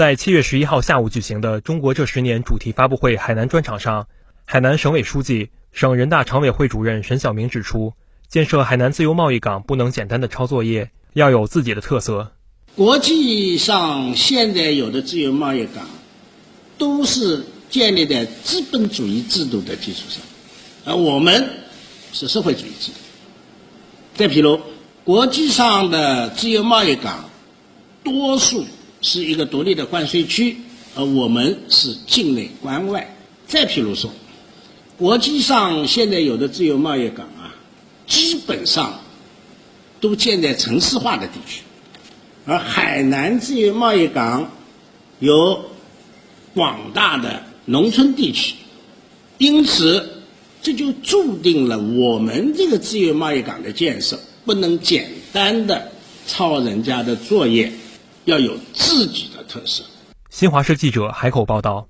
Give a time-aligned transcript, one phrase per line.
[0.00, 4.08] 在七月十一号下午举行的“中国这十年”主题发布会海南专场上，
[4.46, 7.92] 海南省委书记、省人大常委会主任沈晓明指出，
[8.26, 12.32] 建设海南自由贸易港不能简单的抄作业，要有自己的特色。
[12.74, 15.86] 国际上现在有的自由贸易港，
[16.78, 20.22] 都是建立在资本主义制度的基础上，
[20.86, 21.46] 而我们
[22.14, 22.98] 是社会主义制度。
[24.14, 24.58] 再比如，
[25.04, 27.28] 国际上的自由贸易港，
[28.02, 28.64] 多数。
[29.00, 30.56] 是一个独立的关税区，
[30.94, 33.16] 而我们是境内关外。
[33.46, 34.10] 再譬如说，
[34.98, 37.54] 国际上现在有的自由贸易港啊，
[38.06, 39.00] 基本上
[40.00, 41.62] 都建在城市化的地区，
[42.44, 44.50] 而海南自由贸易港
[45.18, 45.64] 有
[46.54, 48.54] 广大的农村地区，
[49.38, 50.22] 因此
[50.62, 55.90] 这就注定了我们这个自由贸易港的建设不能简单的
[56.26, 57.72] 抄人家的作业。
[58.30, 59.82] 要有自己的特色。
[60.30, 61.88] 新华社记者海口报道。